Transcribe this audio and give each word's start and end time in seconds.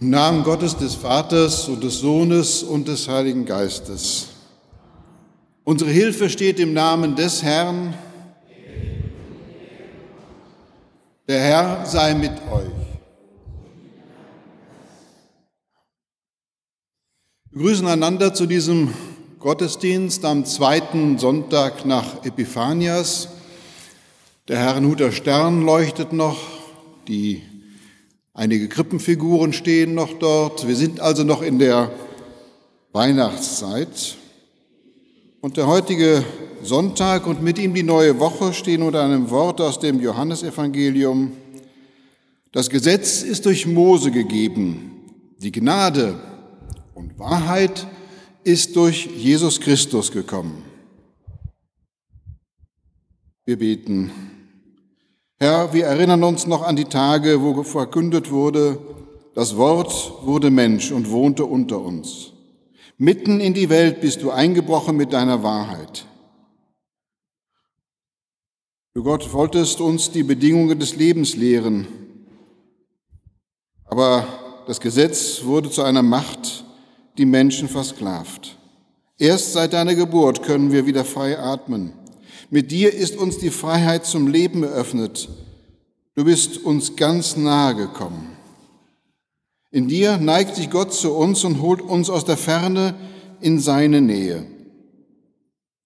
Im 0.00 0.08
Namen 0.08 0.44
Gottes 0.44 0.78
des 0.78 0.94
Vaters 0.94 1.68
und 1.68 1.84
des 1.84 1.98
Sohnes 1.98 2.62
und 2.62 2.88
des 2.88 3.06
Heiligen 3.06 3.44
Geistes. 3.44 4.28
Unsere 5.62 5.90
Hilfe 5.90 6.30
steht 6.30 6.58
im 6.58 6.72
Namen 6.72 7.16
des 7.16 7.42
Herrn. 7.42 7.92
Der 11.28 11.40
Herr 11.40 11.84
sei 11.84 12.14
mit 12.14 12.32
euch. 12.50 12.72
Wir 17.50 17.60
grüßen 17.60 17.86
einander 17.86 18.32
zu 18.32 18.46
diesem 18.46 18.94
Gottesdienst 19.38 20.24
am 20.24 20.46
zweiten 20.46 21.18
Sonntag 21.18 21.84
nach 21.84 22.24
Epiphanias. 22.24 23.28
Der 24.48 24.60
Herrenhuter 24.60 25.12
Stern 25.12 25.60
leuchtet 25.60 26.14
noch, 26.14 26.38
die 27.06 27.42
einige 28.40 28.68
Krippenfiguren 28.68 29.52
stehen 29.52 29.94
noch 29.94 30.14
dort. 30.14 30.66
Wir 30.66 30.74
sind 30.74 30.98
also 30.98 31.24
noch 31.24 31.42
in 31.42 31.58
der 31.58 31.92
Weihnachtszeit. 32.92 34.16
Und 35.42 35.58
der 35.58 35.66
heutige 35.66 36.24
Sonntag 36.62 37.26
und 37.26 37.42
mit 37.42 37.58
ihm 37.58 37.74
die 37.74 37.82
neue 37.82 38.18
Woche 38.18 38.54
stehen 38.54 38.82
unter 38.82 39.04
einem 39.04 39.28
Wort 39.28 39.60
aus 39.60 39.78
dem 39.78 40.00
Johannesevangelium. 40.00 41.32
Das 42.50 42.70
Gesetz 42.70 43.22
ist 43.22 43.44
durch 43.44 43.66
Mose 43.66 44.10
gegeben, 44.10 44.92
die 45.38 45.52
Gnade 45.52 46.18
und 46.94 47.18
Wahrheit 47.18 47.86
ist 48.42 48.74
durch 48.74 49.04
Jesus 49.04 49.60
Christus 49.60 50.10
gekommen. 50.10 50.62
Wir 53.44 53.58
beten. 53.58 54.29
Herr, 55.42 55.72
wir 55.72 55.86
erinnern 55.86 56.22
uns 56.22 56.46
noch 56.46 56.60
an 56.62 56.76
die 56.76 56.84
Tage, 56.84 57.40
wo 57.40 57.62
verkündet 57.62 58.30
wurde, 58.30 58.78
das 59.34 59.56
Wort 59.56 60.12
wurde 60.22 60.50
Mensch 60.50 60.92
und 60.92 61.10
wohnte 61.10 61.46
unter 61.46 61.80
uns. 61.80 62.32
Mitten 62.98 63.40
in 63.40 63.54
die 63.54 63.70
Welt 63.70 64.02
bist 64.02 64.20
du 64.20 64.30
eingebrochen 64.30 64.98
mit 64.98 65.14
deiner 65.14 65.42
Wahrheit. 65.42 66.04
Du 68.92 69.02
Gott 69.02 69.32
wolltest 69.32 69.80
uns 69.80 70.10
die 70.10 70.24
Bedingungen 70.24 70.78
des 70.78 70.96
Lebens 70.96 71.34
lehren, 71.36 71.86
aber 73.86 74.26
das 74.66 74.78
Gesetz 74.78 75.42
wurde 75.44 75.70
zu 75.70 75.82
einer 75.82 76.02
Macht, 76.02 76.66
die 77.16 77.24
Menschen 77.24 77.70
versklavt. 77.70 78.58
Erst 79.16 79.54
seit 79.54 79.72
deiner 79.72 79.94
Geburt 79.94 80.42
können 80.42 80.70
wir 80.70 80.84
wieder 80.84 81.06
frei 81.06 81.38
atmen. 81.38 81.94
Mit 82.50 82.72
dir 82.72 82.92
ist 82.92 83.16
uns 83.16 83.38
die 83.38 83.50
Freiheit 83.50 84.04
zum 84.04 84.26
Leben 84.26 84.64
eröffnet. 84.64 85.28
Du 86.16 86.24
bist 86.24 86.58
uns 86.58 86.96
ganz 86.96 87.36
nahe 87.36 87.76
gekommen. 87.76 88.36
In 89.70 89.86
dir 89.86 90.16
neigt 90.16 90.56
sich 90.56 90.68
Gott 90.68 90.92
zu 90.92 91.12
uns 91.14 91.44
und 91.44 91.62
holt 91.62 91.80
uns 91.80 92.10
aus 92.10 92.24
der 92.24 92.36
Ferne 92.36 92.94
in 93.40 93.60
seine 93.60 94.00
Nähe. 94.00 94.44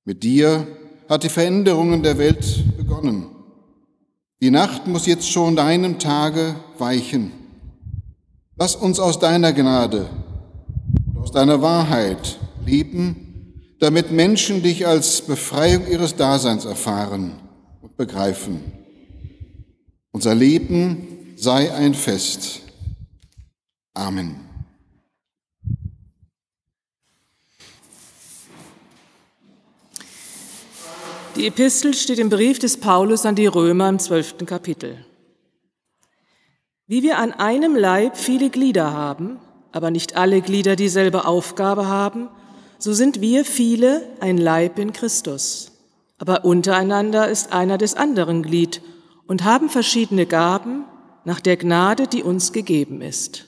Mit 0.06 0.22
dir 0.22 0.66
hat 1.06 1.22
die 1.22 1.28
Veränderung 1.28 2.02
der 2.02 2.16
Welt 2.16 2.64
begonnen. 2.78 3.26
Die 4.40 4.50
Nacht 4.50 4.86
muss 4.86 5.04
jetzt 5.04 5.28
schon 5.28 5.56
deinem 5.56 5.98
Tage 5.98 6.56
weichen. 6.78 7.30
Lass 8.56 8.74
uns 8.74 8.98
aus 8.98 9.18
deiner 9.18 9.52
Gnade 9.52 10.08
und 11.06 11.18
aus 11.18 11.30
deiner 11.30 11.60
Wahrheit 11.60 12.38
leben, 12.64 13.23
damit 13.78 14.10
Menschen 14.10 14.62
dich 14.62 14.86
als 14.86 15.22
Befreiung 15.22 15.86
ihres 15.86 16.16
Daseins 16.16 16.64
erfahren 16.64 17.40
und 17.82 17.96
begreifen. 17.96 18.60
Unser 20.12 20.34
Leben 20.34 21.34
sei 21.36 21.72
ein 21.72 21.94
Fest. 21.94 22.60
Amen. 23.94 24.40
Die 31.36 31.48
Epistel 31.48 31.94
steht 31.94 32.20
im 32.20 32.30
Brief 32.30 32.60
des 32.60 32.76
Paulus 32.76 33.26
an 33.26 33.34
die 33.34 33.48
Römer 33.48 33.88
im 33.88 33.98
zwölften 33.98 34.46
Kapitel. 34.46 35.04
Wie 36.86 37.02
wir 37.02 37.18
an 37.18 37.32
einem 37.32 37.74
Leib 37.74 38.16
viele 38.16 38.50
Glieder 38.50 38.92
haben, 38.92 39.40
aber 39.72 39.90
nicht 39.90 40.16
alle 40.16 40.42
Glieder 40.42 40.76
dieselbe 40.76 41.24
Aufgabe 41.24 41.88
haben, 41.88 42.28
so 42.84 42.92
sind 42.92 43.22
wir 43.22 43.46
viele 43.46 44.06
ein 44.20 44.36
Leib 44.36 44.78
in 44.78 44.92
Christus. 44.92 45.72
Aber 46.18 46.44
untereinander 46.44 47.30
ist 47.30 47.50
einer 47.50 47.78
des 47.78 47.94
anderen 47.94 48.42
Glied 48.42 48.82
und 49.26 49.42
haben 49.42 49.70
verschiedene 49.70 50.26
Gaben 50.26 50.84
nach 51.24 51.40
der 51.40 51.56
Gnade, 51.56 52.06
die 52.06 52.22
uns 52.22 52.52
gegeben 52.52 53.00
ist. 53.00 53.46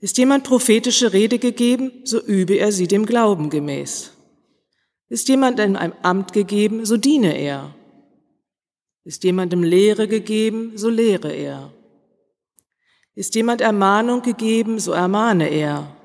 Ist 0.00 0.18
jemand 0.18 0.44
prophetische 0.44 1.14
Rede 1.14 1.38
gegeben, 1.38 1.92
so 2.04 2.20
übe 2.20 2.56
er 2.56 2.72
sie 2.72 2.88
dem 2.88 3.06
Glauben 3.06 3.48
gemäß. 3.48 4.12
Ist 5.08 5.30
jemandem 5.30 5.74
ein 5.74 5.94
Amt 6.02 6.34
gegeben, 6.34 6.84
so 6.84 6.98
diene 6.98 7.34
er. 7.38 7.74
Ist 9.04 9.24
jemandem 9.24 9.62
Lehre 9.62 10.08
gegeben, 10.08 10.72
so 10.76 10.90
lehre 10.90 11.32
er. 11.32 11.72
Ist 13.14 13.34
jemand 13.34 13.62
Ermahnung 13.62 14.20
gegeben, 14.20 14.78
so 14.78 14.92
ermahne 14.92 15.48
er. 15.48 15.96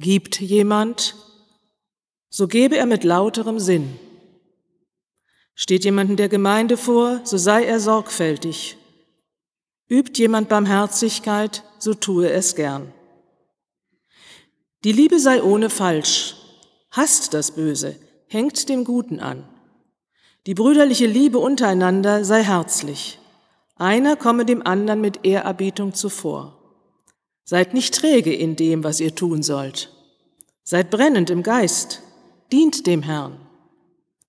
Gibt 0.00 0.40
jemand, 0.40 1.16
so 2.30 2.46
gebe 2.46 2.76
er 2.76 2.86
mit 2.86 3.02
lauterem 3.02 3.58
Sinn. 3.58 3.98
Steht 5.56 5.84
jemand 5.84 6.10
in 6.10 6.16
der 6.16 6.28
Gemeinde 6.28 6.76
vor, 6.76 7.20
so 7.24 7.36
sei 7.36 7.64
er 7.64 7.80
sorgfältig. 7.80 8.76
Übt 9.88 10.16
jemand 10.16 10.48
Barmherzigkeit, 10.48 11.64
so 11.80 11.94
tue 11.94 12.30
es 12.30 12.54
gern. 12.54 12.94
Die 14.84 14.92
Liebe 14.92 15.18
sei 15.18 15.42
ohne 15.42 15.68
Falsch, 15.68 16.36
hasst 16.92 17.34
das 17.34 17.50
Böse, 17.50 17.96
hängt 18.28 18.68
dem 18.68 18.84
Guten 18.84 19.18
an. 19.18 19.48
Die 20.46 20.54
brüderliche 20.54 21.06
Liebe 21.06 21.40
untereinander 21.40 22.24
sei 22.24 22.44
herzlich. 22.44 23.18
Einer 23.74 24.14
komme 24.14 24.44
dem 24.44 24.64
anderen 24.64 25.00
mit 25.00 25.24
Ehrerbietung 25.26 25.92
zuvor. 25.92 26.57
Seid 27.50 27.72
nicht 27.72 27.94
träge 27.94 28.34
in 28.34 28.56
dem, 28.56 28.84
was 28.84 29.00
ihr 29.00 29.14
tun 29.14 29.42
sollt. 29.42 29.90
Seid 30.64 30.90
brennend 30.90 31.30
im 31.30 31.42
Geist, 31.42 32.02
dient 32.52 32.86
dem 32.86 33.02
Herrn. 33.02 33.40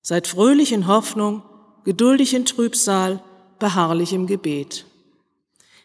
Seid 0.02 0.26
fröhlich 0.26 0.72
in 0.72 0.88
Hoffnung, 0.88 1.44
geduldig 1.84 2.34
in 2.34 2.46
Trübsal, 2.46 3.22
beharrlich 3.60 4.14
im 4.14 4.26
Gebet. 4.26 4.86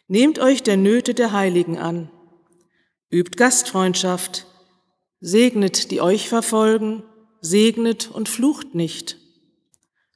Nehmt 0.07 0.39
euch 0.39 0.63
der 0.63 0.77
Nöte 0.77 1.13
der 1.13 1.33
Heiligen 1.33 1.77
an. 1.77 2.09
Übt 3.11 3.37
Gastfreundschaft, 3.37 4.47
segnet 5.21 5.91
die 5.91 6.01
euch 6.01 6.29
verfolgen, 6.29 7.03
segnet 7.41 8.13
und 8.13 8.29
flucht 8.29 8.77
nicht. 8.77 9.17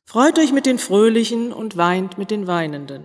Freut 0.04 0.38
euch 0.38 0.52
mit 0.52 0.66
den 0.66 0.78
Fröhlichen 0.78 1.52
und 1.52 1.76
weint 1.76 2.16
mit 2.16 2.30
den 2.30 2.46
Weinenden. 2.46 3.02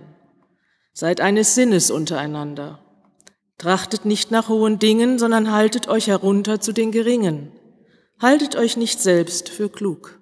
Seid 0.92 1.20
eines 1.20 1.56
Sinnes 1.56 1.90
untereinander. 1.90 2.78
Trachtet 3.58 4.04
nicht 4.04 4.30
nach 4.30 4.48
hohen 4.48 4.78
Dingen, 4.78 5.18
sondern 5.18 5.52
haltet 5.52 5.88
euch 5.88 6.08
herunter 6.08 6.60
zu 6.60 6.72
den 6.72 6.92
Geringen. 6.92 7.52
Haltet 8.20 8.56
euch 8.56 8.76
nicht 8.76 9.00
selbst 9.00 9.48
für 9.48 9.68
klug. 9.68 10.18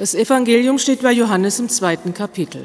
Das 0.00 0.14
Evangelium 0.14 0.78
steht 0.78 1.02
bei 1.02 1.12
Johannes 1.12 1.60
im 1.60 1.68
zweiten 1.68 2.14
Kapitel. 2.14 2.64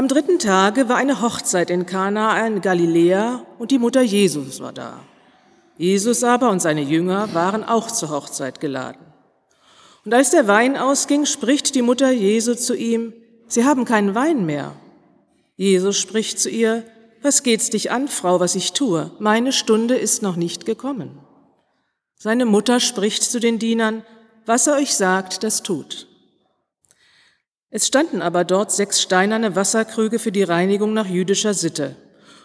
Am 0.00 0.08
dritten 0.08 0.38
Tage 0.38 0.88
war 0.88 0.96
eine 0.96 1.20
Hochzeit 1.20 1.68
in 1.68 1.84
Kana 1.84 2.46
in 2.46 2.62
Galiläa 2.62 3.44
und 3.58 3.70
die 3.70 3.78
Mutter 3.78 4.00
Jesus 4.00 4.58
war 4.58 4.72
da. 4.72 4.98
Jesus 5.76 6.24
aber 6.24 6.48
und 6.48 6.62
seine 6.62 6.80
Jünger 6.80 7.34
waren 7.34 7.62
auch 7.62 7.90
zur 7.90 8.08
Hochzeit 8.08 8.60
geladen. 8.60 9.04
Und 10.06 10.14
als 10.14 10.30
der 10.30 10.48
Wein 10.48 10.78
ausging, 10.78 11.26
spricht 11.26 11.74
die 11.74 11.82
Mutter 11.82 12.10
Jesu 12.10 12.54
zu 12.54 12.74
ihm, 12.74 13.12
Sie 13.46 13.66
haben 13.66 13.84
keinen 13.84 14.14
Wein 14.14 14.46
mehr. 14.46 14.72
Jesus 15.56 15.98
spricht 15.98 16.40
zu 16.40 16.48
ihr, 16.48 16.82
was 17.20 17.42
geht's 17.42 17.68
dich 17.68 17.90
an, 17.90 18.08
Frau, 18.08 18.40
was 18.40 18.54
ich 18.54 18.72
tue? 18.72 19.10
Meine 19.18 19.52
Stunde 19.52 19.96
ist 19.96 20.22
noch 20.22 20.36
nicht 20.36 20.64
gekommen. 20.64 21.18
Seine 22.14 22.46
Mutter 22.46 22.80
spricht 22.80 23.22
zu 23.22 23.38
den 23.38 23.58
Dienern, 23.58 24.02
was 24.46 24.66
er 24.66 24.76
euch 24.76 24.94
sagt, 24.94 25.44
das 25.44 25.62
tut. 25.62 26.06
Es 27.70 27.86
standen 27.86 28.20
aber 28.20 28.44
dort 28.44 28.72
sechs 28.72 29.00
steinerne 29.00 29.54
Wasserkrüge 29.54 30.18
für 30.18 30.32
die 30.32 30.42
Reinigung 30.42 30.92
nach 30.92 31.06
jüdischer 31.06 31.54
Sitte, 31.54 31.96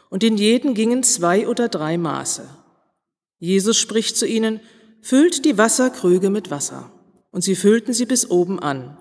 und 0.10 0.24
in 0.24 0.38
jeden 0.38 0.76
gingen 0.76 1.04
zwei 1.04 1.48
oder 1.48 1.68
drei 1.68 1.98
Maße. 1.98 2.48
Jesus 3.40 3.78
spricht 3.78 4.16
zu 4.16 4.26
ihnen, 4.28 4.62
füllt 5.02 5.46
die 5.46 5.58
Wasserkrüge 5.58 6.30
mit 6.30 6.52
Wasser. 6.52 6.92
Und 7.32 7.44
sie 7.44 7.56
füllten 7.56 7.92
sie 7.92 8.06
bis 8.06 8.30
oben 8.30 8.60
an. 8.60 8.98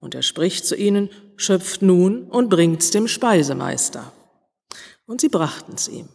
Und 0.00 0.14
er 0.14 0.22
spricht 0.22 0.66
zu 0.66 0.74
ihnen, 0.74 1.10
schöpft 1.36 1.82
nun 1.82 2.24
und 2.24 2.48
bringt's 2.48 2.90
dem 2.90 3.06
Speisemeister. 3.06 4.12
Und 5.06 5.20
sie 5.20 5.28
brachten's 5.28 5.86
ihm. 5.86 6.08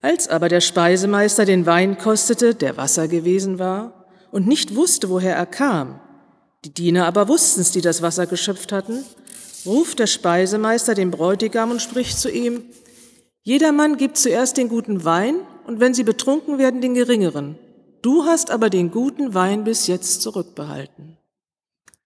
Als 0.00 0.28
aber 0.28 0.48
der 0.48 0.60
Speisemeister 0.60 1.44
den 1.44 1.66
Wein 1.66 1.98
kostete, 1.98 2.54
der 2.54 2.76
Wasser 2.76 3.08
gewesen 3.08 3.58
war, 3.58 4.06
und 4.30 4.46
nicht 4.46 4.74
wusste, 4.74 5.10
woher 5.10 5.36
er 5.36 5.46
kam, 5.46 6.00
die 6.64 6.74
Diener 6.74 7.06
aber 7.06 7.28
wussten's, 7.28 7.70
die 7.70 7.80
das 7.80 8.02
Wasser 8.02 8.26
geschöpft 8.26 8.72
hatten, 8.72 9.04
ruft 9.64 9.98
der 9.98 10.06
Speisemeister 10.06 10.94
den 10.94 11.10
Bräutigam 11.10 11.70
und 11.70 11.82
spricht 11.82 12.18
zu 12.18 12.30
ihm, 12.30 12.62
Jedermann 13.42 13.96
gibt 13.96 14.18
zuerst 14.18 14.56
den 14.56 14.68
guten 14.68 15.04
Wein, 15.04 15.36
und 15.66 15.80
wenn 15.80 15.94
sie 15.94 16.04
betrunken 16.04 16.58
werden, 16.58 16.80
den 16.80 16.94
geringeren. 16.94 17.58
Du 18.02 18.24
hast 18.24 18.50
aber 18.50 18.70
den 18.70 18.90
guten 18.90 19.34
Wein 19.34 19.64
bis 19.64 19.86
jetzt 19.86 20.22
zurückbehalten. 20.22 21.16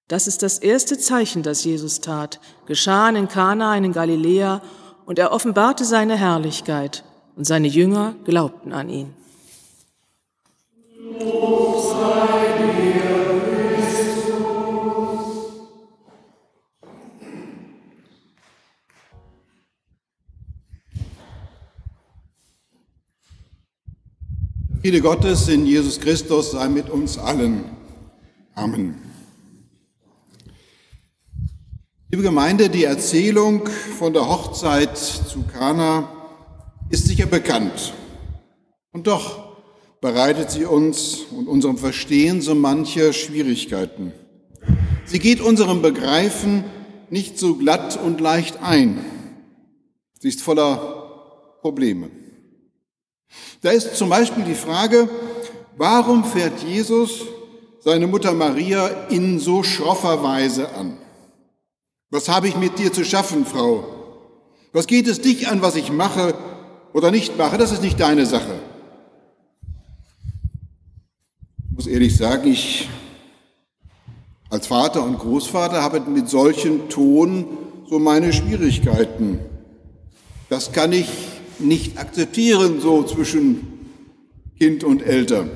Das 0.09 0.27
ist 0.27 0.43
das 0.43 0.59
erste 0.59 0.99
Zeichen, 0.99 1.43
das 1.43 1.65
Jesus 1.65 2.01
tat, 2.01 2.41
geschahen 2.67 3.17
in 3.17 3.29
Kana 3.29 3.77
in 3.77 3.93
Galiläa, 3.93 4.63
und 5.07 5.19
er 5.19 5.33
offenbarte 5.33 5.85
seine 5.85 6.17
Herrlichkeit, 6.17 7.05
und 7.37 7.45
seine 7.45 7.69
Jünger 7.69 8.15
glaubten 8.25 8.73
an 8.73 8.89
ihn. 8.89 9.15
Friede 24.83 25.01
Gottes 25.01 25.47
in 25.47 25.65
Jesus 25.65 26.01
Christus 26.01 26.51
sei 26.51 26.67
mit 26.67 26.91
uns 26.91 27.17
allen. 27.17 27.63
Amen. 28.57 28.97
Liebe 32.11 32.25
Gemeinde, 32.25 32.69
die 32.69 32.83
Erzählung 32.83 33.69
von 33.97 34.13
der 34.13 34.29
Hochzeit 34.29 34.99
zu 34.99 35.45
Kana 35.45 36.09
ist 36.91 37.07
sicher 37.07 37.27
bekannt. 37.27 37.95
Und 38.91 39.07
doch 39.07 39.55
bereitet 40.01 40.51
sie 40.51 40.65
uns 40.65 41.27
und 41.31 41.47
unserem 41.47 41.79
Verstehen 41.79 42.41
so 42.41 42.57
manche 42.57 43.13
Schwierigkeiten. 43.13 44.13
Sie 45.05 45.21
geht 45.21 45.41
unserem 45.41 45.81
Begreifen 45.81 46.65
nicht 47.09 47.39
so 47.39 47.55
glatt 47.55 48.01
und 48.05 48.21
leicht 48.21 48.61
ein. 48.61 48.99
Sie 50.19 50.27
ist 50.27 50.43
voller 50.43 51.59
Probleme. 51.61 52.11
Da 53.61 53.71
ist 53.71 53.97
zum 53.97 54.09
Beispiel 54.09 54.45
die 54.45 54.55
Frage, 54.55 55.09
warum 55.77 56.25
fährt 56.25 56.63
Jesus 56.63 57.23
seine 57.81 58.07
Mutter 58.07 58.33
Maria 58.33 58.87
in 59.09 59.39
so 59.39 59.63
schroffer 59.63 60.23
Weise 60.23 60.75
an? 60.75 60.99
Was 62.11 62.29
habe 62.29 62.49
ich 62.49 62.57
mit 62.57 62.79
dir 62.79 62.93
zu 62.93 63.05
schaffen, 63.05 63.47
Frau? 63.47 63.85
Was 64.73 64.87
geht 64.87 65.07
es 65.07 65.21
dich 65.21 65.49
an, 65.49 65.63
was 65.63 65.77
ich 65.77 65.93
mache 65.93 66.35
oder 66.93 67.11
nicht 67.11 67.39
mache? 67.39 67.59
Das 67.59 67.73
ist 67.73 67.83
nicht 67.83 68.01
deine 68.01 68.27
Sache. 68.27 68.61
Ich 71.71 71.77
muss 71.77 71.87
ehrlich 71.87 72.17
sagen, 72.17 72.51
ich 72.51 72.89
als 74.51 74.67
Vater 74.67 75.03
und 75.03 75.19
Großvater 75.19 75.83
habe 75.83 76.01
mit 76.01 76.29
solchen 76.29 76.91
Ton 76.91 77.47
so 77.89 77.99
meine 77.99 78.33
Schwierigkeiten. 78.33 79.39
Das 80.51 80.73
kann 80.73 80.93
ich 80.93 81.09
nicht 81.59 81.99
akzeptieren, 81.99 82.81
so 82.81 83.03
zwischen 83.03 83.67
Kind 84.59 84.85
und 84.85 85.03
Eltern. 85.03 85.51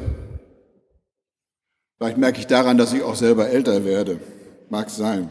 Vielleicht 1.99 2.19
merke 2.19 2.41
ich 2.41 2.47
daran, 2.47 2.77
dass 2.77 2.93
ich 2.93 3.03
auch 3.03 3.15
selber 3.15 3.49
älter 3.49 3.85
werde. 3.85 4.21
Mag 4.69 4.91
sein. 4.91 5.31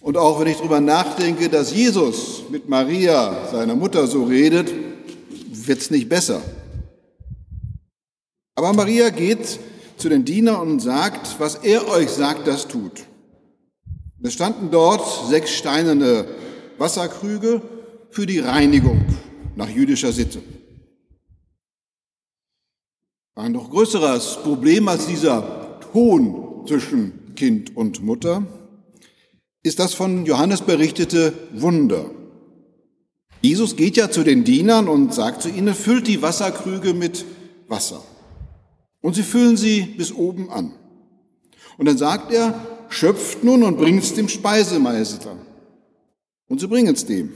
Und 0.00 0.16
auch 0.16 0.40
wenn 0.40 0.46
ich 0.46 0.58
darüber 0.58 0.80
nachdenke, 0.80 1.48
dass 1.48 1.74
Jesus 1.74 2.42
mit 2.50 2.68
Maria, 2.68 3.48
seiner 3.50 3.74
Mutter, 3.74 4.06
so 4.06 4.24
redet, 4.24 4.72
wird 5.50 5.80
es 5.80 5.90
nicht 5.90 6.08
besser. 6.08 6.40
Aber 8.54 8.72
Maria 8.72 9.10
geht 9.10 9.58
zu 9.96 10.08
den 10.08 10.24
Dienern 10.24 10.60
und 10.60 10.80
sagt, 10.80 11.40
was 11.40 11.56
er 11.56 11.88
euch 11.88 12.10
sagt, 12.10 12.46
das 12.46 12.68
tut. 12.68 13.04
Es 14.22 14.32
standen 14.32 14.70
dort 14.70 15.28
sechs 15.28 15.52
steinerne 15.52 16.26
Wasserkrüge 16.78 17.62
für 18.10 18.26
die 18.26 18.38
Reinigung 18.38 19.04
nach 19.56 19.68
jüdischer 19.68 20.12
Sitte. 20.12 20.40
Ein 23.34 23.52
noch 23.52 23.70
größeres 23.70 24.38
Problem 24.42 24.88
als 24.88 25.06
dieser 25.06 25.78
Ton 25.92 26.66
zwischen 26.66 27.34
Kind 27.36 27.76
und 27.76 28.02
Mutter 28.02 28.44
ist 29.62 29.78
das 29.78 29.94
von 29.94 30.26
Johannes 30.26 30.62
berichtete 30.62 31.32
Wunder. 31.52 32.10
Jesus 33.40 33.76
geht 33.76 33.96
ja 33.96 34.10
zu 34.10 34.24
den 34.24 34.42
Dienern 34.44 34.88
und 34.88 35.14
sagt 35.14 35.42
zu 35.42 35.48
ihnen, 35.48 35.74
füllt 35.74 36.08
die 36.08 36.22
Wasserkrüge 36.22 36.94
mit 36.94 37.24
Wasser. 37.68 38.02
Und 39.00 39.14
sie 39.14 39.22
füllen 39.22 39.56
sie 39.56 39.82
bis 39.82 40.12
oben 40.12 40.50
an. 40.50 40.72
Und 41.76 41.86
dann 41.86 41.98
sagt 41.98 42.32
er, 42.32 42.60
schöpft 42.88 43.44
nun 43.44 43.62
und 43.62 43.76
bringt 43.76 44.02
es 44.02 44.14
dem 44.14 44.28
Speisemeister. 44.28 45.36
Und 46.48 46.60
sie 46.60 46.66
bringen 46.66 46.94
es 46.94 47.06
dem. 47.06 47.30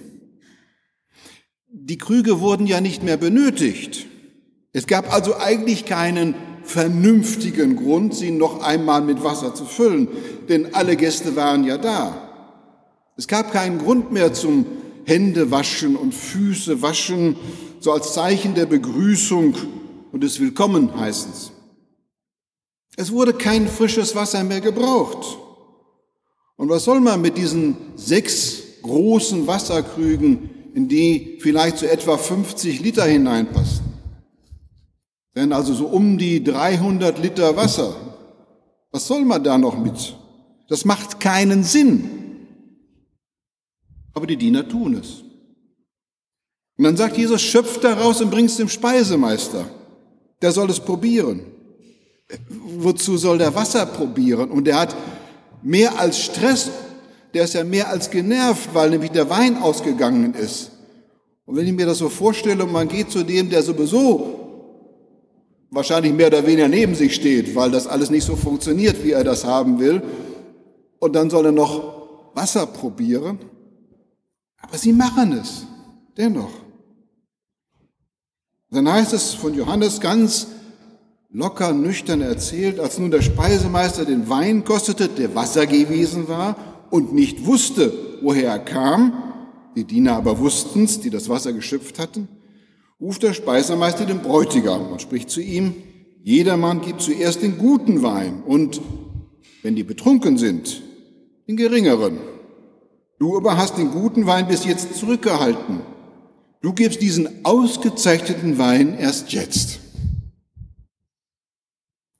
Die 1.74 1.96
Krüge 1.96 2.40
wurden 2.40 2.66
ja 2.66 2.82
nicht 2.82 3.02
mehr 3.02 3.16
benötigt. 3.16 4.06
Es 4.74 4.86
gab 4.86 5.10
also 5.10 5.38
eigentlich 5.38 5.86
keinen 5.86 6.34
vernünftigen 6.64 7.76
Grund, 7.76 8.14
sie 8.14 8.30
noch 8.30 8.60
einmal 8.60 9.00
mit 9.00 9.24
Wasser 9.24 9.54
zu 9.54 9.64
füllen, 9.64 10.06
denn 10.50 10.74
alle 10.74 10.96
Gäste 10.96 11.34
waren 11.34 11.64
ja 11.64 11.78
da. 11.78 12.28
Es 13.16 13.26
gab 13.26 13.52
keinen 13.52 13.78
Grund 13.78 14.12
mehr 14.12 14.34
zum 14.34 14.66
Händewaschen 15.06 15.96
und 15.96 16.14
Füße 16.14 16.82
waschen, 16.82 17.36
so 17.80 17.90
als 17.92 18.12
Zeichen 18.12 18.54
der 18.54 18.66
Begrüßung 18.66 19.54
und 20.12 20.22
des 20.22 20.40
Willkommenheißens. 20.40 21.52
Es 22.96 23.12
wurde 23.12 23.32
kein 23.32 23.66
frisches 23.66 24.14
Wasser 24.14 24.44
mehr 24.44 24.60
gebraucht. 24.60 25.38
Und 26.56 26.68
was 26.68 26.84
soll 26.84 27.00
man 27.00 27.22
mit 27.22 27.38
diesen 27.38 27.78
sechs 27.96 28.62
großen 28.82 29.46
Wasserkrügen, 29.46 30.50
in 30.74 30.88
die 30.88 31.38
vielleicht 31.40 31.78
so 31.78 31.86
etwa 31.86 32.16
50 32.16 32.80
Liter 32.80 33.04
hineinpassen? 33.04 33.84
Denn 35.34 35.52
also 35.52 35.74
so 35.74 35.86
um 35.86 36.18
die 36.18 36.42
300 36.44 37.18
Liter 37.18 37.56
Wasser. 37.56 37.96
Was 38.90 39.06
soll 39.06 39.24
man 39.24 39.42
da 39.42 39.56
noch 39.56 39.78
mit? 39.78 40.14
Das 40.68 40.84
macht 40.84 41.20
keinen 41.20 41.64
Sinn. 41.64 42.10
Aber 44.14 44.26
die 44.26 44.36
Diener 44.36 44.68
tun 44.68 44.94
es. 44.94 45.22
Und 46.76 46.84
dann 46.84 46.96
sagt 46.96 47.16
Jesus, 47.16 47.40
schöpft 47.40 47.84
daraus 47.84 48.20
und 48.20 48.30
bringt 48.30 48.50
es 48.50 48.56
dem 48.56 48.68
Speisemeister. 48.68 49.66
Der 50.40 50.52
soll 50.52 50.70
es 50.70 50.80
probieren. 50.80 51.40
Wozu 52.48 53.16
soll 53.16 53.38
der 53.38 53.54
Wasser 53.54 53.86
probieren? 53.86 54.50
Und 54.50 54.64
der 54.64 54.80
hat 54.80 54.96
mehr 55.62 55.98
als 55.98 56.18
Stress, 56.18 56.70
der 57.34 57.44
ist 57.44 57.54
ja 57.54 57.64
mehr 57.64 57.88
als 57.88 58.10
genervt, 58.10 58.70
weil 58.74 58.90
nämlich 58.90 59.10
der 59.10 59.30
Wein 59.30 59.56
ausgegangen 59.56 60.34
ist. 60.34 60.70
Und 61.46 61.56
wenn 61.56 61.66
ich 61.66 61.72
mir 61.72 61.86
das 61.86 61.98
so 61.98 62.08
vorstelle, 62.08 62.66
man 62.66 62.88
geht 62.88 63.10
zu 63.10 63.24
dem, 63.24 63.50
der 63.50 63.62
sowieso 63.62 64.38
wahrscheinlich 65.70 66.12
mehr 66.12 66.26
oder 66.28 66.46
weniger 66.46 66.68
neben 66.68 66.94
sich 66.94 67.14
steht, 67.14 67.54
weil 67.54 67.70
das 67.70 67.86
alles 67.86 68.10
nicht 68.10 68.24
so 68.24 68.36
funktioniert, 68.36 69.02
wie 69.02 69.12
er 69.12 69.24
das 69.24 69.44
haben 69.44 69.78
will. 69.80 70.02
Und 70.98 71.14
dann 71.14 71.30
soll 71.30 71.46
er 71.46 71.52
noch 71.52 72.34
Wasser 72.34 72.66
probieren. 72.66 73.38
Aber 74.60 74.78
sie 74.78 74.92
machen 74.92 75.32
es 75.32 75.66
dennoch. 76.16 76.52
Dann 78.70 78.90
heißt 78.90 79.12
es 79.12 79.34
von 79.34 79.54
Johannes 79.54 80.00
ganz 80.00 80.46
locker, 81.30 81.72
nüchtern 81.72 82.20
erzählt, 82.20 82.78
als 82.78 82.98
nun 82.98 83.10
der 83.10 83.22
Speisemeister 83.22 84.04
den 84.04 84.28
Wein 84.28 84.64
kostete, 84.64 85.08
der 85.08 85.34
Wasser 85.34 85.66
gewesen 85.66 86.28
war 86.28 86.71
und 86.92 87.14
nicht 87.14 87.46
wusste, 87.46 87.90
woher 88.20 88.50
er 88.50 88.58
kam, 88.58 89.14
die 89.74 89.84
Diener 89.84 90.12
aber 90.12 90.38
wussten's, 90.38 91.00
die 91.00 91.08
das 91.08 91.30
Wasser 91.30 91.54
geschöpft 91.54 91.98
hatten, 91.98 92.28
ruft 93.00 93.22
der 93.22 93.32
Speisermeister 93.32 94.04
den 94.04 94.20
Bräutigam 94.20 94.92
und 94.92 95.00
spricht 95.00 95.30
zu 95.30 95.40
ihm, 95.40 95.74
jedermann 96.22 96.82
gibt 96.82 97.00
zuerst 97.00 97.42
den 97.42 97.56
guten 97.56 98.02
Wein 98.02 98.42
und, 98.46 98.82
wenn 99.62 99.74
die 99.74 99.84
betrunken 99.84 100.36
sind, 100.36 100.82
den 101.48 101.56
geringeren. 101.56 102.18
Du 103.18 103.38
aber 103.38 103.56
hast 103.56 103.78
den 103.78 103.90
guten 103.90 104.26
Wein 104.26 104.46
bis 104.46 104.66
jetzt 104.66 104.94
zurückgehalten. 104.94 105.80
Du 106.60 106.74
gibst 106.74 107.00
diesen 107.00 107.42
ausgezeichneten 107.42 108.58
Wein 108.58 108.98
erst 108.98 109.32
jetzt. 109.32 109.80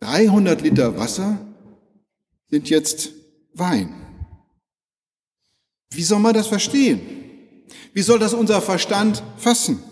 300 0.01 0.63
Liter 0.63 0.97
Wasser 0.97 1.39
sind 2.49 2.71
jetzt 2.71 3.11
Wein. 3.53 4.02
Wie 5.95 6.03
soll 6.03 6.21
man 6.21 6.35
das 6.35 6.47
verstehen? 6.47 7.01
Wie 7.93 8.03
soll 8.03 8.19
das 8.19 8.35
unser 8.35 8.61
Verstand 8.61 9.23
fassen? 9.37 9.83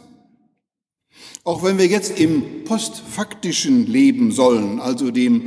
Auch 1.45 1.63
wenn 1.63 1.79
wir 1.79 1.87
jetzt 1.87 2.19
im 2.19 2.65
postfaktischen 2.65 3.87
leben 3.87 4.33
sollen, 4.33 4.81
also 4.81 5.11
dem 5.11 5.43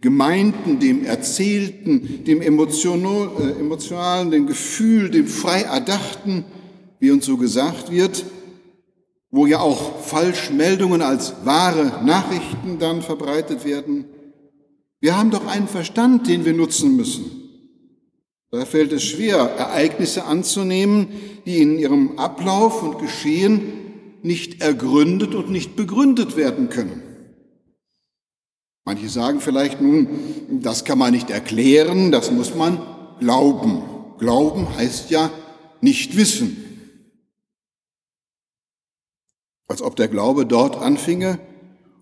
Gemeinden, 0.00 0.80
dem 0.80 1.04
Erzählten, 1.04 2.24
dem 2.24 2.42
Emotionalen, 2.42 4.30
dem 4.30 4.46
Gefühl, 4.46 5.10
dem 5.10 5.26
frei 5.28 5.62
Erdachten, 5.62 6.44
wie 6.98 7.10
uns 7.10 7.24
so 7.24 7.36
gesagt 7.36 7.90
wird, 7.90 8.24
wo 9.30 9.46
ja 9.46 9.60
auch 9.60 10.00
Falschmeldungen 10.00 11.02
als 11.02 11.34
wahre 11.44 12.04
Nachrichten 12.04 12.78
dann 12.78 13.02
verbreitet 13.02 13.64
werden. 13.64 14.04
Wir 15.00 15.16
haben 15.16 15.30
doch 15.30 15.46
einen 15.46 15.68
Verstand, 15.68 16.28
den 16.28 16.44
wir 16.44 16.52
nutzen 16.52 16.96
müssen. 16.96 17.41
Da 18.52 18.66
fällt 18.66 18.92
es 18.92 19.02
schwer, 19.02 19.38
Ereignisse 19.38 20.24
anzunehmen, 20.26 21.08
die 21.46 21.62
in 21.62 21.78
ihrem 21.78 22.18
Ablauf 22.18 22.82
und 22.82 22.98
Geschehen 22.98 23.62
nicht 24.22 24.60
ergründet 24.60 25.34
und 25.34 25.50
nicht 25.50 25.74
begründet 25.74 26.36
werden 26.36 26.68
können. 26.68 27.02
Manche 28.84 29.08
sagen 29.08 29.40
vielleicht 29.40 29.80
nun, 29.80 30.60
das 30.60 30.84
kann 30.84 30.98
man 30.98 31.12
nicht 31.12 31.30
erklären, 31.30 32.12
das 32.12 32.30
muss 32.30 32.54
man 32.54 32.78
glauben. 33.20 33.82
Glauben 34.18 34.68
heißt 34.76 35.10
ja 35.10 35.30
nicht 35.80 36.18
wissen. 36.18 36.58
Als 39.66 39.80
ob 39.80 39.96
der 39.96 40.08
Glaube 40.08 40.44
dort 40.44 40.76
anfinge, 40.76 41.38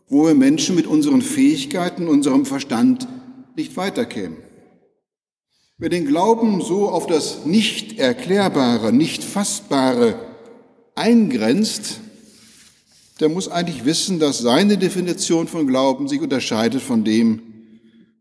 wo 0.08 0.26
wir 0.26 0.34
Menschen 0.34 0.74
mit 0.74 0.88
unseren 0.88 1.22
Fähigkeiten, 1.22 2.08
unserem 2.08 2.44
Verstand 2.44 3.06
nicht 3.54 3.76
weiterkämen. 3.76 4.49
Wer 5.80 5.88
den 5.88 6.06
Glauben 6.06 6.60
so 6.60 6.90
auf 6.90 7.06
das 7.06 7.46
nicht 7.46 7.98
erklärbare, 7.98 8.92
nicht 8.92 9.24
fassbare 9.24 10.14
eingrenzt, 10.94 12.00
der 13.18 13.30
muss 13.30 13.48
eigentlich 13.48 13.86
wissen, 13.86 14.18
dass 14.18 14.40
seine 14.40 14.76
Definition 14.76 15.48
von 15.48 15.66
Glauben 15.66 16.06
sich 16.06 16.20
unterscheidet 16.20 16.82
von 16.82 17.02
dem, 17.02 17.40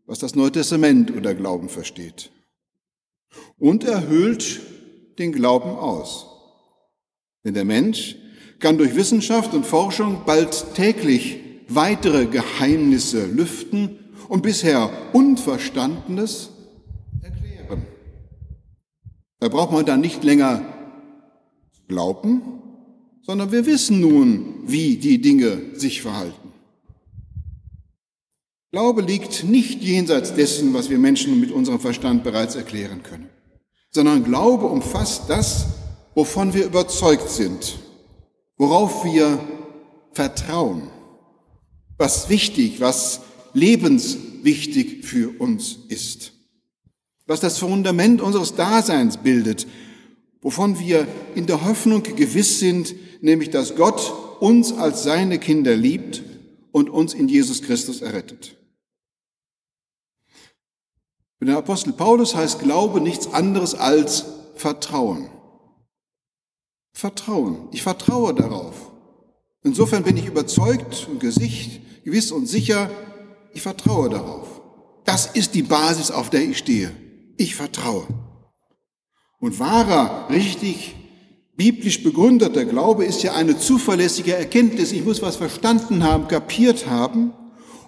was 0.06 0.20
das 0.20 0.34
Neue 0.34 0.52
Testament 0.52 1.10
unter 1.10 1.34
Glauben 1.34 1.68
versteht. 1.68 2.30
Und 3.58 3.84
er 3.84 4.08
hüllt 4.08 4.60
den 5.18 5.32
Glauben 5.32 5.68
aus. 5.68 6.28
Denn 7.44 7.52
der 7.52 7.66
Mensch 7.66 8.16
kann 8.58 8.78
durch 8.78 8.96
Wissenschaft 8.96 9.52
und 9.52 9.66
Forschung 9.66 10.22
bald 10.24 10.64
täglich 10.74 11.40
weitere 11.68 12.24
Geheimnisse 12.24 13.26
lüften 13.26 13.98
und 14.28 14.42
bisher 14.42 14.90
Unverstandenes. 15.12 16.52
Da 19.40 19.48
braucht 19.48 19.72
man 19.72 19.84
dann 19.84 20.00
nicht 20.00 20.22
länger 20.22 20.62
glauben, 21.88 22.42
sondern 23.22 23.50
wir 23.52 23.66
wissen 23.66 24.00
nun, 24.00 24.62
wie 24.66 24.96
die 24.96 25.20
Dinge 25.20 25.74
sich 25.74 26.02
verhalten. 26.02 26.52
Glaube 28.70 29.02
liegt 29.02 29.42
nicht 29.44 29.82
jenseits 29.82 30.34
dessen, 30.34 30.72
was 30.74 30.90
wir 30.90 30.98
Menschen 30.98 31.40
mit 31.40 31.50
unserem 31.50 31.80
Verstand 31.80 32.22
bereits 32.22 32.54
erklären 32.54 33.02
können, 33.02 33.28
sondern 33.90 34.22
Glaube 34.22 34.66
umfasst 34.66 35.24
das, 35.28 35.66
wovon 36.14 36.54
wir 36.54 36.66
überzeugt 36.66 37.28
sind 37.30 37.80
worauf 38.60 39.06
wir 39.06 39.40
vertrauen, 40.12 40.90
was 41.96 42.28
wichtig, 42.28 42.78
was 42.78 43.22
lebenswichtig 43.54 45.06
für 45.06 45.30
uns 45.40 45.78
ist, 45.88 46.32
was 47.30 47.38
das 47.38 47.58
Fundament 47.58 48.20
unseres 48.20 48.56
Daseins 48.56 49.18
bildet, 49.18 49.68
wovon 50.42 50.80
wir 50.80 51.06
in 51.36 51.46
der 51.46 51.64
Hoffnung 51.64 52.02
gewiss 52.02 52.58
sind, 52.58 52.92
nämlich 53.22 53.50
dass 53.50 53.76
Gott 53.76 54.12
uns 54.40 54.72
als 54.72 55.04
seine 55.04 55.38
Kinder 55.38 55.76
liebt 55.76 56.24
und 56.72 56.90
uns 56.90 57.14
in 57.14 57.28
Jesus 57.28 57.62
Christus 57.62 58.02
errettet. 58.02 58.56
Für 61.38 61.44
den 61.44 61.54
Apostel 61.54 61.92
Paulus 61.92 62.34
heißt 62.34 62.58
Glaube 62.58 63.00
nichts 63.00 63.32
anderes 63.32 63.76
als 63.76 64.24
Vertrauen. 64.56 65.30
Vertrauen. 66.92 67.68
Ich 67.70 67.84
vertraue 67.84 68.34
darauf. 68.34 68.90
Insofern 69.62 70.02
bin 70.02 70.16
ich 70.16 70.26
überzeugt 70.26 71.06
und 71.08 71.20
gesicht, 71.20 71.80
gewiss 72.02 72.32
und 72.32 72.46
sicher, 72.46 72.90
ich 73.54 73.62
vertraue 73.62 74.08
darauf. 74.08 74.60
Das 75.04 75.26
ist 75.26 75.54
die 75.54 75.62
Basis, 75.62 76.10
auf 76.10 76.28
der 76.28 76.42
ich 76.42 76.58
stehe. 76.58 76.90
Ich 77.40 77.56
vertraue. 77.56 78.06
Und 79.38 79.58
wahrer, 79.58 80.28
richtig 80.28 80.94
biblisch 81.56 82.02
begründeter 82.02 82.66
Glaube 82.66 83.06
ist 83.06 83.22
ja 83.22 83.32
eine 83.32 83.58
zuverlässige 83.58 84.34
Erkenntnis. 84.36 84.92
Ich 84.92 85.06
muss 85.06 85.22
was 85.22 85.36
verstanden 85.36 86.04
haben, 86.04 86.28
kapiert 86.28 86.86
haben. 86.86 87.32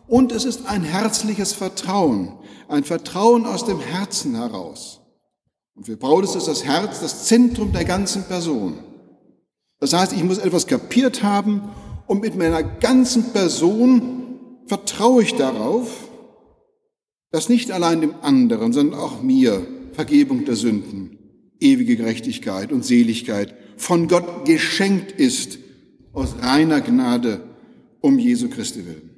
Und 0.06 0.32
es 0.32 0.46
ist 0.46 0.64
ein 0.68 0.82
herzliches 0.82 1.52
Vertrauen, 1.52 2.32
ein 2.66 2.84
Vertrauen 2.84 3.44
aus 3.44 3.66
dem 3.66 3.78
Herzen 3.78 4.36
heraus. 4.36 5.02
Und 5.74 5.84
für 5.84 5.98
Paulus 5.98 6.34
ist 6.34 6.48
das 6.48 6.64
Herz 6.64 7.00
das 7.00 7.26
Zentrum 7.26 7.74
der 7.74 7.84
ganzen 7.84 8.24
Person. 8.24 8.78
Das 9.80 9.92
heißt, 9.92 10.14
ich 10.14 10.24
muss 10.24 10.38
etwas 10.38 10.66
kapiert 10.66 11.22
haben 11.22 11.68
und 12.06 12.22
mit 12.22 12.36
meiner 12.36 12.62
ganzen 12.62 13.34
Person 13.34 14.38
vertraue 14.66 15.22
ich 15.22 15.34
darauf, 15.34 16.01
dass 17.32 17.48
nicht 17.48 17.72
allein 17.72 18.00
dem 18.00 18.14
anderen, 18.22 18.72
sondern 18.72 19.00
auch 19.00 19.22
mir 19.22 19.66
Vergebung 19.92 20.44
der 20.44 20.54
Sünden, 20.54 21.18
ewige 21.58 21.96
Gerechtigkeit 21.96 22.70
und 22.70 22.84
Seligkeit 22.84 23.54
von 23.76 24.06
Gott 24.06 24.44
geschenkt 24.44 25.12
ist 25.12 25.58
aus 26.12 26.34
reiner 26.40 26.80
Gnade 26.80 27.42
um 28.00 28.18
Jesu 28.18 28.48
Christi 28.48 28.86
willen. 28.86 29.10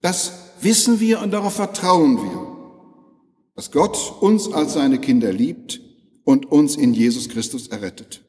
Das 0.00 0.32
wissen 0.60 0.98
wir 0.98 1.20
und 1.20 1.32
darauf 1.32 1.54
vertrauen 1.54 2.16
wir, 2.16 2.56
dass 3.54 3.70
Gott 3.70 4.14
uns 4.20 4.52
als 4.52 4.74
seine 4.74 4.98
Kinder 4.98 5.32
liebt 5.32 5.80
und 6.24 6.46
uns 6.46 6.76
in 6.76 6.94
Jesus 6.94 7.28
Christus 7.28 7.68
errettet. 7.68 8.22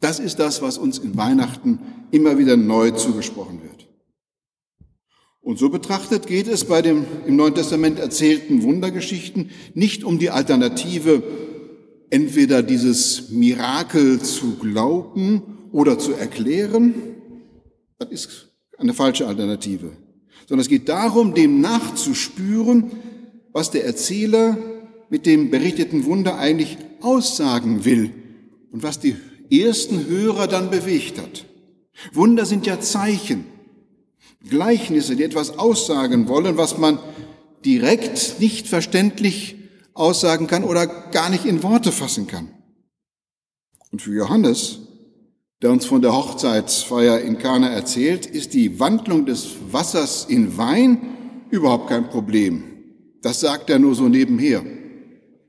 Das 0.00 0.18
ist 0.18 0.38
das, 0.38 0.62
was 0.62 0.78
uns 0.78 0.98
in 0.98 1.16
Weihnachten 1.16 1.78
immer 2.10 2.38
wieder 2.38 2.56
neu 2.56 2.90
zugesprochen. 2.90 3.35
Und 5.46 5.60
so 5.60 5.68
betrachtet 5.68 6.26
geht 6.26 6.48
es 6.48 6.64
bei 6.64 6.82
dem 6.82 7.04
im 7.24 7.36
Neuen 7.36 7.54
Testament 7.54 8.00
erzählten 8.00 8.64
Wundergeschichten 8.64 9.50
nicht 9.74 10.02
um 10.02 10.18
die 10.18 10.30
Alternative, 10.30 11.22
entweder 12.10 12.64
dieses 12.64 13.30
Mirakel 13.30 14.20
zu 14.20 14.56
glauben 14.56 15.42
oder 15.70 16.00
zu 16.00 16.14
erklären. 16.14 16.94
Das 17.96 18.10
ist 18.10 18.48
eine 18.76 18.92
falsche 18.92 19.28
Alternative. 19.28 19.92
Sondern 20.48 20.62
es 20.62 20.68
geht 20.68 20.88
darum, 20.88 21.32
dem 21.32 21.60
nachzuspüren, 21.60 22.90
was 23.52 23.70
der 23.70 23.84
Erzähler 23.84 24.58
mit 25.10 25.26
dem 25.26 25.52
berichteten 25.52 26.06
Wunder 26.06 26.38
eigentlich 26.38 26.76
aussagen 27.02 27.84
will 27.84 28.10
und 28.72 28.82
was 28.82 28.98
die 28.98 29.14
ersten 29.48 30.08
Hörer 30.08 30.48
dann 30.48 30.70
bewegt 30.70 31.18
hat. 31.18 31.46
Wunder 32.12 32.46
sind 32.46 32.66
ja 32.66 32.80
Zeichen, 32.80 33.44
Gleichnisse, 34.48 35.16
die 35.16 35.24
etwas 35.24 35.58
aussagen 35.58 36.28
wollen, 36.28 36.56
was 36.56 36.78
man 36.78 36.98
direkt 37.64 38.40
nicht 38.40 38.68
verständlich 38.68 39.56
aussagen 39.94 40.46
kann 40.46 40.64
oder 40.64 40.86
gar 40.86 41.30
nicht 41.30 41.44
in 41.44 41.62
Worte 41.62 41.92
fassen 41.92 42.26
kann. 42.26 42.48
Und 43.90 44.02
für 44.02 44.14
Johannes, 44.14 44.80
der 45.62 45.70
uns 45.70 45.86
von 45.86 46.02
der 46.02 46.14
Hochzeitsfeier 46.14 47.20
in 47.20 47.38
Kana 47.38 47.68
erzählt, 47.68 48.26
ist 48.26 48.52
die 48.54 48.78
Wandlung 48.78 49.26
des 49.26 49.56
Wassers 49.70 50.26
in 50.28 50.56
Wein 50.58 50.98
überhaupt 51.50 51.88
kein 51.88 52.08
Problem. 52.08 52.64
Das 53.22 53.40
sagt 53.40 53.70
er 53.70 53.78
nur 53.78 53.94
so 53.94 54.08
nebenher. 54.08 54.64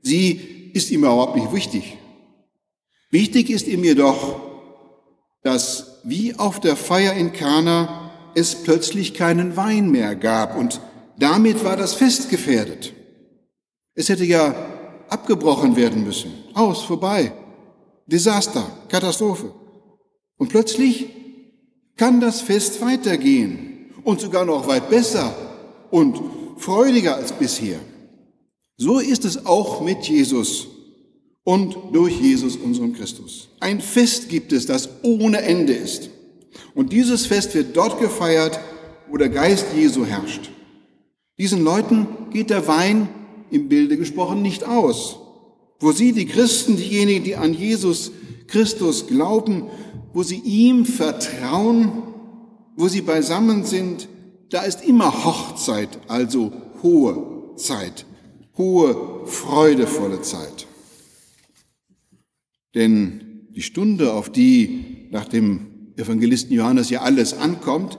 Sie 0.02 0.70
ist 0.72 0.90
ihm 0.90 1.00
überhaupt 1.00 1.36
nicht 1.36 1.52
wichtig. 1.52 1.98
Wichtig 3.10 3.50
ist 3.50 3.66
ihm 3.66 3.84
jedoch, 3.84 4.40
dass 5.42 6.00
wie 6.04 6.34
auf 6.34 6.60
der 6.60 6.76
Feier 6.76 7.14
in 7.14 7.32
Kana 7.32 7.97
es 8.38 8.54
plötzlich 8.54 9.14
keinen 9.14 9.56
Wein 9.56 9.90
mehr 9.90 10.14
gab 10.14 10.56
und 10.56 10.80
damit 11.18 11.64
war 11.64 11.76
das 11.76 11.94
Fest 11.94 12.30
gefährdet. 12.30 12.92
Es 13.94 14.08
hätte 14.08 14.24
ja 14.24 14.54
abgebrochen 15.08 15.76
werden 15.76 16.04
müssen. 16.04 16.32
Aus, 16.54 16.82
vorbei. 16.82 17.32
Desaster, 18.06 18.64
Katastrophe. 18.88 19.52
Und 20.36 20.48
plötzlich 20.48 21.06
kann 21.96 22.20
das 22.20 22.40
Fest 22.40 22.80
weitergehen 22.80 23.92
und 24.04 24.20
sogar 24.20 24.44
noch 24.44 24.68
weit 24.68 24.88
besser 24.88 25.34
und 25.90 26.20
freudiger 26.58 27.16
als 27.16 27.32
bisher. 27.32 27.80
So 28.76 29.00
ist 29.00 29.24
es 29.24 29.44
auch 29.44 29.80
mit 29.80 30.04
Jesus 30.04 30.68
und 31.42 31.76
durch 31.92 32.20
Jesus, 32.20 32.56
unserem 32.56 32.92
Christus. 32.92 33.48
Ein 33.58 33.80
Fest 33.80 34.28
gibt 34.28 34.52
es, 34.52 34.66
das 34.66 34.88
ohne 35.02 35.42
Ende 35.42 35.72
ist. 35.72 36.10
Und 36.74 36.92
dieses 36.92 37.26
Fest 37.26 37.54
wird 37.54 37.76
dort 37.76 38.00
gefeiert, 38.00 38.58
wo 39.08 39.16
der 39.16 39.28
Geist 39.28 39.66
Jesu 39.74 40.04
herrscht. 40.04 40.50
Diesen 41.38 41.62
Leuten 41.62 42.06
geht 42.30 42.50
der 42.50 42.66
Wein 42.66 43.08
im 43.50 43.68
Bilde 43.68 43.96
gesprochen 43.96 44.42
nicht 44.42 44.64
aus. 44.64 45.18
Wo 45.80 45.92
sie, 45.92 46.12
die 46.12 46.26
Christen, 46.26 46.76
diejenigen, 46.76 47.24
die 47.24 47.36
an 47.36 47.54
Jesus 47.54 48.10
Christus 48.48 49.06
glauben, 49.06 49.68
wo 50.12 50.22
sie 50.22 50.40
ihm 50.40 50.84
vertrauen, 50.84 52.02
wo 52.76 52.88
sie 52.88 53.02
beisammen 53.02 53.64
sind, 53.64 54.08
da 54.50 54.62
ist 54.62 54.84
immer 54.84 55.24
Hochzeit, 55.24 56.00
also 56.08 56.52
hohe 56.82 57.54
Zeit, 57.56 58.06
hohe, 58.56 59.26
freudevolle 59.26 60.22
Zeit. 60.22 60.66
Denn 62.74 63.46
die 63.50 63.62
Stunde, 63.62 64.12
auf 64.12 64.30
die 64.30 65.08
nach 65.10 65.26
dem 65.26 65.67
Evangelisten 65.98 66.52
Johannes 66.52 66.90
ja 66.90 67.02
alles 67.02 67.34
ankommt, 67.34 67.98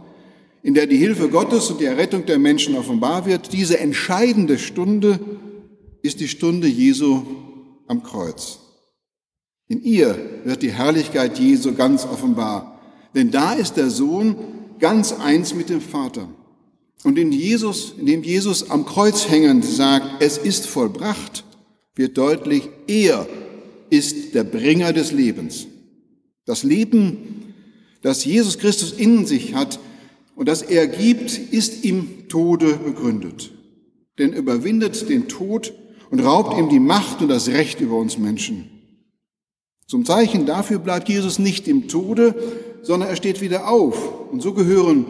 in 0.61 0.73
der 0.73 0.87
die 0.87 0.97
Hilfe 0.97 1.29
Gottes 1.29 1.69
und 1.69 1.79
die 1.79 1.85
Errettung 1.85 2.25
der 2.25 2.39
Menschen 2.39 2.75
offenbar 2.75 3.25
wird, 3.25 3.53
diese 3.53 3.79
entscheidende 3.79 4.57
Stunde 4.57 5.19
ist 6.01 6.19
die 6.19 6.27
Stunde 6.27 6.67
Jesu 6.67 7.23
am 7.87 8.03
Kreuz. 8.03 8.59
In 9.67 9.81
ihr 9.83 10.17
wird 10.43 10.61
die 10.61 10.71
Herrlichkeit 10.71 11.39
Jesu 11.39 11.73
ganz 11.75 12.05
offenbar, 12.05 12.79
denn 13.15 13.31
da 13.31 13.53
ist 13.53 13.77
der 13.77 13.89
Sohn 13.89 14.35
ganz 14.79 15.13
eins 15.13 15.53
mit 15.53 15.69
dem 15.69 15.81
Vater. 15.81 16.29
Und 17.03 17.17
in 17.17 17.31
Jesus, 17.31 17.93
indem 17.97 18.23
Jesus 18.23 18.69
am 18.69 18.85
Kreuz 18.85 19.29
hängend 19.29 19.63
sagt, 19.63 20.21
es 20.21 20.37
ist 20.37 20.67
vollbracht, 20.67 21.45
wird 21.95 22.17
deutlich, 22.17 22.69
er 22.87 23.27
ist 23.89 24.33
der 24.33 24.43
Bringer 24.43 24.91
des 24.91 25.11
Lebens. 25.11 25.67
Das 26.45 26.63
Leben, 26.63 27.48
das 28.01 28.25
Jesus 28.25 28.57
Christus 28.57 28.91
in 28.91 29.25
sich 29.25 29.53
hat 29.55 29.79
und 30.35 30.47
das 30.47 30.61
er 30.61 30.87
gibt, 30.87 31.37
ist 31.37 31.83
im 31.83 32.27
Tode 32.29 32.77
begründet. 32.77 33.51
Denn 34.17 34.33
überwindet 34.33 35.09
den 35.09 35.27
Tod 35.27 35.73
und 36.09 36.19
raubt 36.21 36.57
ihm 36.57 36.69
die 36.69 36.79
Macht 36.79 37.21
und 37.21 37.27
das 37.27 37.49
Recht 37.49 37.81
über 37.81 37.97
uns 37.97 38.17
Menschen. 38.17 38.69
Zum 39.87 40.05
Zeichen 40.05 40.45
dafür 40.45 40.79
bleibt 40.79 41.09
Jesus 41.09 41.39
nicht 41.39 41.67
im 41.67 41.87
Tode, 41.87 42.35
sondern 42.83 43.09
er 43.09 43.15
steht 43.15 43.41
wieder 43.41 43.67
auf. 43.67 44.29
Und 44.31 44.41
so 44.41 44.53
gehören 44.53 45.05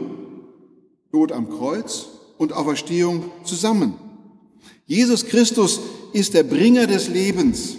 Tod 1.11 1.31
am 1.31 1.49
Kreuz 1.49 2.07
und 2.37 2.53
Auferstehung 2.53 3.25
zusammen. 3.43 3.95
Jesus 4.85 5.25
Christus 5.25 5.79
ist 6.13 6.33
der 6.33 6.43
Bringer 6.43 6.87
des 6.87 7.09
Lebens 7.09 7.75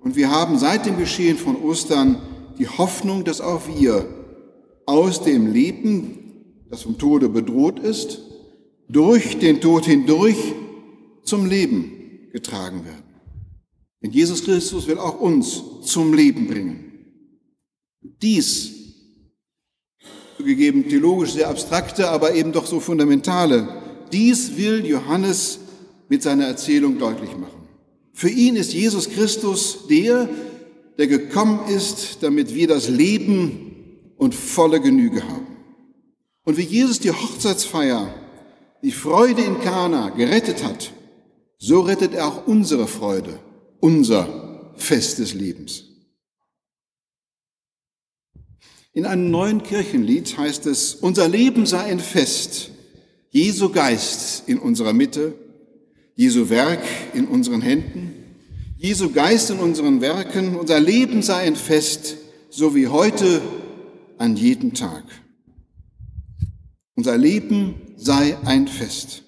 und 0.00 0.16
wir 0.16 0.30
haben 0.30 0.58
seit 0.58 0.86
dem 0.86 0.98
Geschehen 0.98 1.36
von 1.36 1.56
Ostern 1.56 2.20
die 2.58 2.66
Hoffnung, 2.66 3.24
dass 3.24 3.40
auch 3.40 3.62
wir 3.68 4.06
aus 4.88 5.22
dem 5.22 5.52
Leben, 5.52 6.64
das 6.70 6.82
vom 6.82 6.96
Tode 6.96 7.28
bedroht 7.28 7.78
ist, 7.78 8.22
durch 8.88 9.38
den 9.38 9.60
Tod 9.60 9.84
hindurch 9.84 10.38
zum 11.24 11.44
Leben 11.44 12.30
getragen 12.32 12.86
werden. 12.86 13.04
Denn 14.02 14.12
Jesus 14.12 14.44
Christus 14.44 14.86
will 14.86 14.98
auch 14.98 15.20
uns 15.20 15.62
zum 15.82 16.14
Leben 16.14 16.46
bringen. 16.46 16.92
Dies 18.22 18.72
zugegeben 20.38 20.88
theologisch 20.88 21.32
sehr 21.32 21.50
abstrakte, 21.50 22.08
aber 22.08 22.34
eben 22.34 22.52
doch 22.52 22.64
so 22.64 22.80
fundamentale. 22.80 23.68
Dies 24.10 24.56
will 24.56 24.86
Johannes 24.86 25.58
mit 26.08 26.22
seiner 26.22 26.46
Erzählung 26.46 26.98
deutlich 26.98 27.36
machen. 27.36 27.68
Für 28.14 28.30
ihn 28.30 28.56
ist 28.56 28.72
Jesus 28.72 29.10
Christus 29.10 29.86
der, 29.90 30.30
der 30.96 31.08
gekommen 31.08 31.68
ist, 31.68 32.22
damit 32.22 32.54
wir 32.54 32.68
das 32.68 32.88
Leben 32.88 33.67
und 34.18 34.34
volle 34.34 34.80
Genüge 34.80 35.26
haben. 35.26 35.56
Und 36.44 36.56
wie 36.58 36.62
Jesus 36.62 37.00
die 37.00 37.10
Hochzeitsfeier, 37.10 38.12
die 38.82 38.92
Freude 38.92 39.42
in 39.42 39.60
Kana 39.60 40.10
gerettet 40.10 40.62
hat, 40.64 40.92
so 41.58 41.80
rettet 41.80 42.14
er 42.14 42.28
auch 42.28 42.46
unsere 42.46 42.86
Freude, 42.86 43.38
unser 43.80 44.72
Fest 44.76 45.18
des 45.18 45.34
Lebens. 45.34 45.84
In 48.92 49.06
einem 49.06 49.30
neuen 49.30 49.62
Kirchenlied 49.62 50.36
heißt 50.38 50.66
es, 50.66 50.94
unser 50.94 51.28
Leben 51.28 51.66
sei 51.66 51.84
ein 51.84 52.00
Fest, 52.00 52.70
Jesu 53.30 53.68
Geist 53.70 54.48
in 54.48 54.58
unserer 54.58 54.92
Mitte, 54.92 55.34
Jesu 56.14 56.48
Werk 56.48 56.82
in 57.14 57.26
unseren 57.26 57.60
Händen, 57.60 58.14
Jesu 58.76 59.10
Geist 59.10 59.50
in 59.50 59.58
unseren 59.58 60.00
Werken, 60.00 60.56
unser 60.56 60.80
Leben 60.80 61.22
sei 61.22 61.42
ein 61.42 61.56
Fest, 61.56 62.16
so 62.50 62.74
wie 62.74 62.88
heute 62.88 63.42
an 64.18 64.36
jedem 64.36 64.74
Tag. 64.74 65.04
Unser 66.94 67.16
Leben 67.16 67.74
sei 67.96 68.36
ein 68.44 68.68
Fest. 68.68 69.22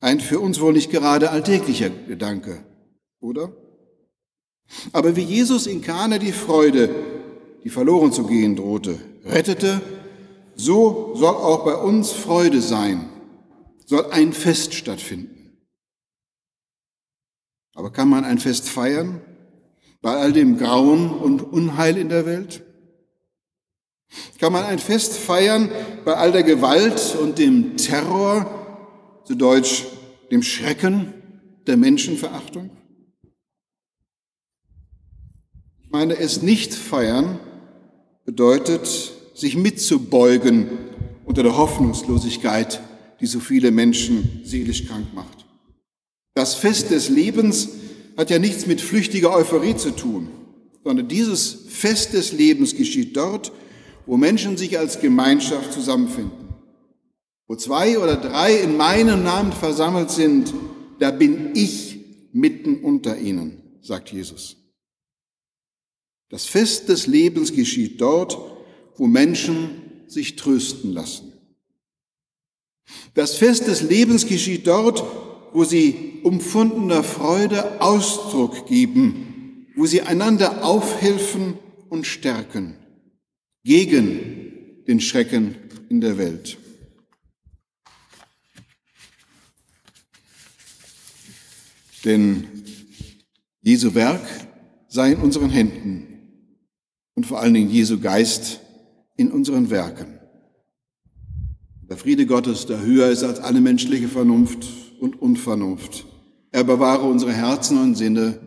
Ein 0.00 0.20
für 0.20 0.40
uns 0.40 0.60
wohl 0.60 0.72
nicht 0.72 0.90
gerade 0.90 1.30
alltäglicher 1.30 1.90
Gedanke, 1.90 2.64
oder? 3.20 3.52
Aber 4.92 5.16
wie 5.16 5.22
Jesus 5.22 5.66
in 5.66 5.80
Kana 5.80 6.18
die 6.18 6.32
Freude 6.32 7.12
die 7.64 7.70
verloren 7.70 8.12
zu 8.12 8.26
gehen 8.26 8.56
drohte, 8.56 8.98
rettete, 9.24 9.80
so 10.54 11.14
soll 11.14 11.34
auch 11.34 11.64
bei 11.64 11.76
uns 11.76 12.10
Freude 12.10 12.60
sein, 12.60 13.08
soll 13.86 14.10
ein 14.10 14.32
Fest 14.32 14.74
stattfinden. 14.74 15.58
Aber 17.74 17.90
kann 17.90 18.08
man 18.08 18.24
ein 18.24 18.38
Fest 18.38 18.68
feiern 18.68 19.20
bei 20.02 20.14
all 20.16 20.32
dem 20.32 20.58
Grauen 20.58 21.10
und 21.10 21.42
Unheil 21.42 21.96
in 21.96 22.08
der 22.08 22.26
Welt? 22.26 22.61
Kann 24.38 24.52
man 24.52 24.64
ein 24.64 24.78
Fest 24.78 25.16
feiern 25.16 25.70
bei 26.04 26.14
all 26.14 26.32
der 26.32 26.42
Gewalt 26.42 27.16
und 27.20 27.38
dem 27.38 27.76
Terror, 27.76 29.22
zu 29.24 29.34
Deutsch 29.34 29.84
dem 30.30 30.42
Schrecken 30.42 31.14
der 31.66 31.76
Menschenverachtung? 31.76 32.70
Ich 35.82 35.90
meine 35.90 36.18
es 36.18 36.42
nicht 36.42 36.74
feiern, 36.74 37.38
bedeutet, 38.24 39.12
sich 39.34 39.56
mitzubeugen 39.56 40.68
unter 41.24 41.42
der 41.42 41.56
Hoffnungslosigkeit, 41.56 42.80
die 43.20 43.26
so 43.26 43.40
viele 43.40 43.70
Menschen 43.70 44.40
seelisch 44.44 44.86
krank 44.86 45.14
macht. 45.14 45.46
Das 46.34 46.54
Fest 46.54 46.90
des 46.90 47.08
Lebens 47.08 47.68
hat 48.16 48.30
ja 48.30 48.38
nichts 48.38 48.66
mit 48.66 48.80
flüchtiger 48.80 49.34
Euphorie 49.34 49.76
zu 49.76 49.90
tun, 49.90 50.28
sondern 50.82 51.08
dieses 51.08 51.66
Fest 51.68 52.12
des 52.12 52.32
Lebens 52.32 52.74
geschieht 52.74 53.16
dort, 53.16 53.52
wo 54.06 54.16
Menschen 54.16 54.56
sich 54.56 54.78
als 54.78 55.00
Gemeinschaft 55.00 55.72
zusammenfinden. 55.72 56.48
Wo 57.46 57.56
zwei 57.56 57.98
oder 57.98 58.16
drei 58.16 58.56
in 58.56 58.76
meinem 58.76 59.22
Namen 59.24 59.52
versammelt 59.52 60.10
sind, 60.10 60.52
da 60.98 61.10
bin 61.10 61.50
ich 61.54 61.98
mitten 62.32 62.82
unter 62.82 63.18
ihnen, 63.18 63.62
sagt 63.82 64.10
Jesus. 64.12 64.56
Das 66.30 66.46
Fest 66.46 66.88
des 66.88 67.06
Lebens 67.06 67.52
geschieht 67.52 68.00
dort, 68.00 68.38
wo 68.96 69.06
Menschen 69.06 69.82
sich 70.06 70.36
trösten 70.36 70.92
lassen. 70.92 71.32
Das 73.14 73.34
Fest 73.36 73.66
des 73.66 73.82
Lebens 73.82 74.26
geschieht 74.26 74.66
dort, 74.66 75.04
wo 75.52 75.64
sie 75.64 76.20
umfundener 76.22 77.04
Freude 77.04 77.80
Ausdruck 77.80 78.66
geben, 78.66 79.66
wo 79.76 79.86
sie 79.86 80.02
einander 80.02 80.64
aufhelfen 80.64 81.58
und 81.90 82.06
stärken 82.06 82.76
gegen 83.64 84.84
den 84.86 85.00
Schrecken 85.00 85.56
in 85.88 86.00
der 86.00 86.18
Welt. 86.18 86.58
Denn 92.04 92.48
Jesu 93.60 93.94
Werk 93.94 94.26
sei 94.88 95.12
in 95.12 95.20
unseren 95.20 95.50
Händen 95.50 96.12
und 97.14 97.26
vor 97.26 97.40
allen 97.40 97.54
Dingen 97.54 97.70
Jesu 97.70 98.00
Geist 98.00 98.60
in 99.16 99.30
unseren 99.30 99.70
Werken. 99.70 100.18
Der 101.88 101.96
Friede 101.96 102.26
Gottes, 102.26 102.66
der 102.66 102.80
höher 102.80 103.10
ist 103.10 103.22
als 103.22 103.38
alle 103.38 103.60
menschliche 103.60 104.08
Vernunft 104.08 104.66
und 104.98 105.20
Unvernunft. 105.20 106.06
Er 106.50 106.64
bewahre 106.64 107.06
unsere 107.06 107.32
Herzen 107.32 107.78
und 107.78 107.94
Sinne 107.94 108.40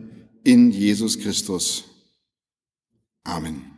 in 0.44 0.72
Jesus 0.72 1.20
Christus. 1.20 1.86
Amen. 3.24 3.75